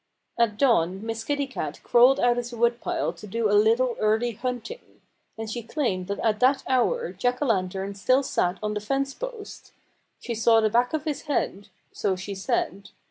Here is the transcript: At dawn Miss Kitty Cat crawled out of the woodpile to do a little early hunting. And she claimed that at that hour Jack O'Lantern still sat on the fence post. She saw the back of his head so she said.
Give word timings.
At 0.39 0.57
dawn 0.57 1.05
Miss 1.05 1.23
Kitty 1.23 1.45
Cat 1.45 1.79
crawled 1.83 2.19
out 2.19 2.39
of 2.39 2.49
the 2.49 2.57
woodpile 2.57 3.13
to 3.13 3.27
do 3.27 3.51
a 3.51 3.53
little 3.53 3.95
early 3.99 4.31
hunting. 4.31 4.99
And 5.37 5.47
she 5.47 5.61
claimed 5.61 6.07
that 6.07 6.17
at 6.21 6.39
that 6.39 6.63
hour 6.67 7.11
Jack 7.11 7.39
O'Lantern 7.39 7.93
still 7.93 8.23
sat 8.23 8.57
on 8.63 8.73
the 8.73 8.81
fence 8.81 9.13
post. 9.13 9.73
She 10.19 10.33
saw 10.33 10.59
the 10.59 10.71
back 10.71 10.93
of 10.93 11.03
his 11.05 11.25
head 11.29 11.67
so 11.91 12.15
she 12.15 12.33
said. 12.33 12.89